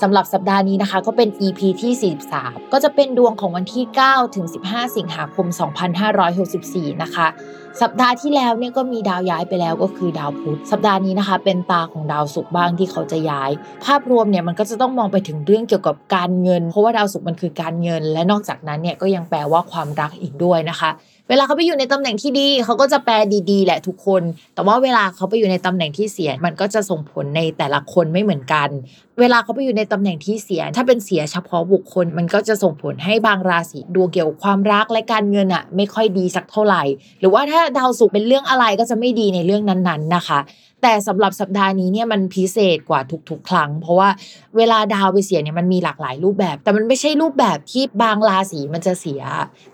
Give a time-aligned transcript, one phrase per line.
[0.00, 5.46] สำหรับสัปดาห์นี้นะคะ ก็เป็น EP ที่ 43 ก็จะเป็นดวงของวันที่ 9 ถึง 15 สิงหาคม
[6.24, 7.26] 2564 นะคะ
[7.82, 13.50] สัปดาห์ที่แล้วเนี่ยก็มีดาวย้ายไปแล้วก็คือดาวพุธสัปดาห์นี้นะคะ เป็นตาของดาวศุกร์บ้างที่เขาจะย้าย
[13.84, 20.90] ภาพรวมเนี่ยมันก็จะต้องมองไปถึงเรื่องเกี่ยวกับการเงิน เพราะว่าดาวศุกร์มันคือการเงิน และนอกจากนั้นเนี่ยก็ยังแปลว่าความรักอีกด้วยนะคะ
[21.28, 23.14] เวลาเขาไปอยู่ในตำแหน่งที่ดี เขาก็จะแปล
[23.50, 24.22] ดีๆ แหละทุกคน
[24.54, 28.68] แต่ว่าเวลาเขาไปอยู่ในตำแหน่งที่เสีย มันก็จะส่งผลในแต่ละคนไม่เหมือนกัน
[29.20, 36.82] เวลาเขาไปอยู่ในตำแหน่งที่เสีย ถ้าเป็นเสียเฉพาะบุคคล มันก็จะส่งผลให้บางราศีดวงเกี่ยวกับความรักและการเงินอะไม่ค่อยดีสักเท่าไหร่
[37.20, 40.40] หรือว่าถ้าดาวศุกร์เป็นเรื่องอะไรก็จะไม่ดีในเรื่องนั้นๆนะคะ
[40.84, 44.08] แต่สำหรับสัปดาห์นี้เนี่ยมันพิเศษกว่าทุกๆ ครั้ง เพราะว่า
[44.56, 49.22] เวลาดาวไปเสียเนี่ยมันมีหลากหลายรูปแบบ แต่มันไม่ใช่รูปแบบที่บางราศีมันจะเสีย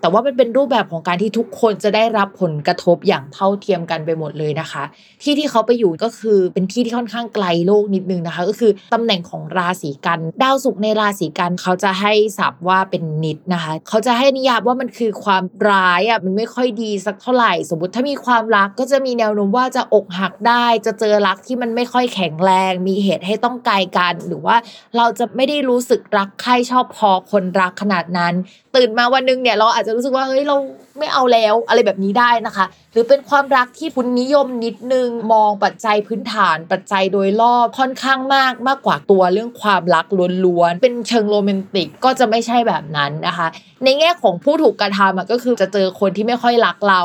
[0.01, 4.83] แต่ว่ามันเป็นรูปแบบของการที่ทุกคนจะได้รับผลกระทบอย่างเท่าเทียมกันไปหมดเลยนะคะ
[5.23, 24.57] ที่ที่เขาไปอยู่ก็คือเป็นที่ที่ค่อนข้างไกลโลกนิดนึงนะคะ ก็คือตำแหน่งของราศีกันดาวศุกร์ในราศีกันเขาจะให้ศัพท์ว่าเป็นนิดนะคะ เขาจะให้นิยามว่ามันคือความร้ายอะมันไม่ค่อยดีสักเท่าไหร่ สมมติถ้ามีความรักก็จะมีแนวโน้มว่าจะอกหักได้ จะเจอรักที่มันไม่ค่อยแข็งแรง มีเหตุให้ต้องไกลกัน หรือว่า
[24.97, 28.35] เราจะไม่ได้รู้สึกรักใครชอบพอคนรักขนาดนั้น
[28.77, 30.57] ตื่นมาวันนึงเนี่ยเราอาจจะรู้สึกว่าเฮ้ยเรา
[30.99, 40.07] ไม่เอาแล้วอะไรแบบนี้ได้นะคะ หรือเป็นความรักที่คุณนิยมนิดนึงมองปัจจัยพื้นฐาน ปัจจัยโดยรอบค่อนข้างมากมากกว่าตัวเรื่องความรัก
[40.45, 43.47] ล้วนๆเป็นเชิงโรแมนติกก็จะไม่ใช่แบบนั้นนะคะ
[43.85, 47.03] ในแง่ของผู้ถูกกระทำก็คือจะเจอคนที่ไม่ค่อยรักเรา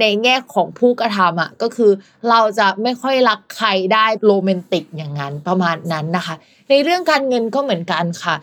[0.00, 1.90] ในแง่ของผู้กระทำอะก็คือ
[2.30, 6.34] เราจะไม่ค่อยรักใครได้โรแมนติกอย่างนั้นประมาณนั้นนะคะ
[6.70, 8.34] ในเรื่องการเงินก็เหมือนกันค่ะ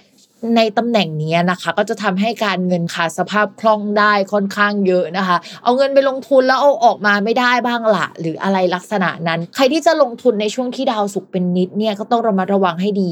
[0.55, 13.11] ในตำแหน่งนี้นะคะ ก็จะทำให้การเงินขาดสภาพคล่องได้ค่อนข้างเยอะนะคะ เอาเงินไปลงทุนแล้วเอาออกมาไม่ได้บ้างละหรืออะไรลักษณะนั้น ใครที่จะลงทุนในช่วงที่ดาวศุกร์เป็นนิจเนี่ยก็ต้องระมัดระวังให้ดี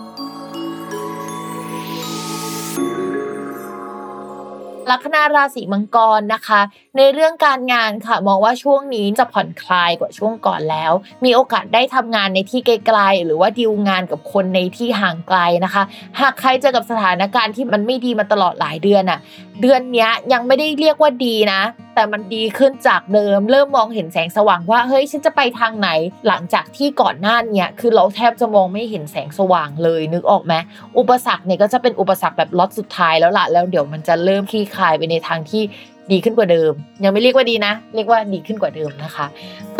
[4.91, 6.61] ลัคนาราศีมังกรนะคะ
[6.97, 10.91] ในเรื่องการงานค่ะ มองว่าช่วงนี้จะผ่อนคลายกว่าช่วงก่อนแล้ว
[11.25, 15.83] มีโอกาสได้ทำงานในที่ไกลๆหรือว่าดีลงานกับคนในที่ห่างไกลนะคะ
[16.19, 19.19] หากใครเจอกับสถานการณ์ที่มันไม่ดีมาตลอดหลายเดือนอะ
[19.61, 21.61] เดือนนี้ยังไม่ได้เรียกว่าดีนะ
[21.95, 25.89] แต่มันดีขึ้นจากเดิม เริ่มมองเห็นแสงสว่างว่าเฮ้ยฉันจะไปทางไหน
[26.27, 30.53] หลังจากที่ก่อนหน้านี้คือเราแทบจะมองไม่เห็นแสงสว่างเลยนึกออกไหม
[30.97, 35.63] อุปสรรคเนี่ยก็จะเป็นอุปสรรคแบบล็อตสุดท้ายแล้วล่ะแล้วเดี๋ยวมันจะเริ่มคลี่คลายไปในทางที่
[36.11, 36.71] ดีขึ้นกว่าเดิม
[37.03, 39.25] ยังไม่เรียกว่าดีนะ เรียกว่าดีขึ้นกว่าเดิมนะคะ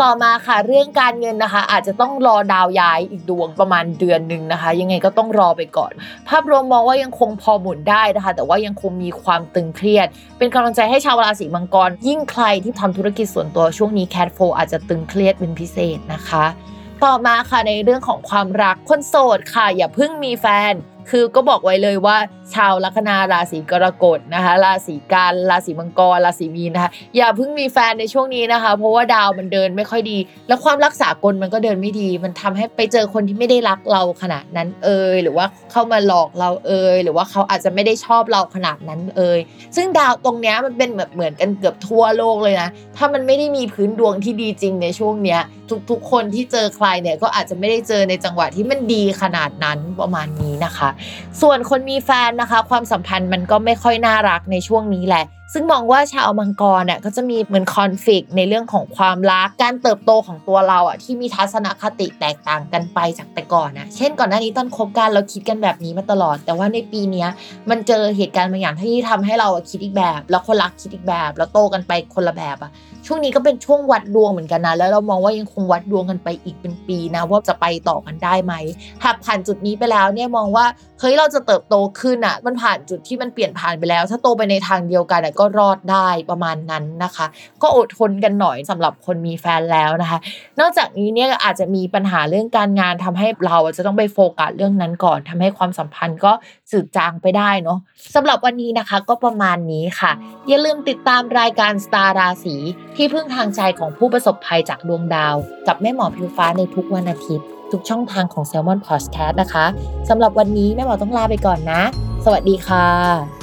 [0.02, 5.92] ต่อมาค่ะเรื่องการเงินนะคะ อาจจะต้องรอดาวย้ายอีกดวงประมาณเดือนหนึ่งนะคะ ยังไงก็ต้องรอไปก่อน
[6.28, 10.06] ภาพรวมมองว่ายังคงพอหมุนได้นะคะ แต่ว่ายังคงมีความตึงเครียด
[10.38, 16.44] เป็นกำลังใจให้ชาวราศีมังกร ยิ่งใครที่ทำธุรกิจส่วนตัวช่วงนี้แคทโฟอาจจะตึงเครียดเป็นพิเศษนะคะ
[17.04, 20.72] ต่อมาค่ะในเรื่องของความรักคนโสดค่ะ อย่าเพิ่งมีแฟน
[21.10, 22.16] คือก็บอกไว้เลยว่า
[22.54, 30.18] ชาวลัคนาราศีกรกฎนะคะ ราศีกันราศีมังกรราศีมีนนะคะ อย่าเพิ่งมีแฟนในช่วงนี้นะคะ เพราะว่าดาวมันเดินไม่ค่อยดี
[30.48, 39.38] แล้วความรักษากลมันก็เดินไม่ดี มันทำให้ไปเจอคนที่ไม่ได้รักเราขนาดนั้นเอยหรือว่าเข้ามาหลอกเราเอยหรือว่าเขาอาจจะไม่ได้ชอบเราขนาดนั้นเอย
[39.76, 45.40] ซึ่งดาวตรงเนี้ยมันเป็นแบบเหมือนกันเกือบทั่วโลกเลยนะถ้ามันไม่ได้มีพื้นดวงที่ดีจริงในช่วงเนี้ย
[45.90, 50.88] ทุกๆคนที่เจอใครเนี่ยก็อาจจะไม่ได้เจอในจังหวะที่มันดีขนาดนั้นประมาณนี้นะคะ
[51.40, 67.26] ส่วนคนมีแฟนนะคะ ความสัมพันธ์มันก็ไม่ค่อยน่ารักในช่วงนี้แหละ ซึ่งมองว่าชาวมังกรเนี่ยก็จะมีเหมือนคอนฟ lict ในเรื่องของความรักการเติบโตของตัวเราอะที่มีทัศนคติแตกต่างกันไปจากแต่ก่อนนะเช่นก่อนหน้านี้ตอนคบกันเราคิดกันแบบนี้มาตลอด แต่ว่าในปีนี้
[67.70, 72.70] มันเจอเหตุการณ์บางอย่างที่ทำให้เราอะคิดอีกแบบ แล้วคนรักคิดอีกแบบ แล้วโตกันไปคนละแบบอะ
[73.06, 78.54] ช่วงนี้ก็เป็นช่วงวัดดวงเหมือนกันนะแล้วเรามองว่ายังคงวัดดวงกันไปอีกเป็นปีนะว่าจะไปต่อกันได้ไหม
[79.04, 80.66] หากผ่านจุดนี้ไปแล้วเนี่ยมองว่า
[81.00, 87.26] เฮ้ยเราจะเติบโตขึ้นอะ มันผ่านจุดที่มันเปลี่ยนผ่านไปแล้ว ถ้าโตไปในทางเดียวกันอะก็รอดได้ประมาณนั้นนะคะ
[87.62, 90.18] ก็อดทนกันหน่อยสำหรับคนมีแฟนแล้วนะคะ
[90.60, 96.32] นอกจากนี้เนี่ยอาจจะมีปัญหาเรื่องการงานทำให้เราจะต้องไปโฟกัสเรื่องนั้นก่อนทำให้ความสัมพันธ์ก็
[96.70, 97.78] จืดจางไปได้เนาะ
[98.14, 100.12] สำหรับวันนี้นะคะก็ประมาณนี้ค่ะ
[100.48, 102.56] อย่าลืมติดตามรายการสตาร์ราศี
[102.96, 105.34] ที่พึ่งทางใจของผู้ประสบภัยจากดวงดาว
[105.66, 109.66] กับแม่หมอพิวฟ้าในทุกวันอาทิตย์ ทุกช่องทางของ Salmon Podcast นะคะ
[110.08, 111.82] สำหรับวันนี้แม่หมอต้องลาไปก่อนนะ
[112.24, 113.41] สวัสดีค่ะ